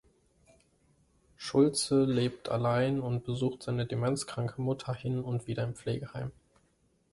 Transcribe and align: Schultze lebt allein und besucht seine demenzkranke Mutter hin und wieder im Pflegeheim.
Schultze 1.37 2.05
lebt 2.05 2.49
allein 2.49 3.01
und 3.01 3.23
besucht 3.23 3.61
seine 3.61 3.85
demenzkranke 3.85 4.59
Mutter 4.59 4.95
hin 4.95 5.21
und 5.23 5.45
wieder 5.45 5.63
im 5.63 5.75
Pflegeheim. 5.75 6.31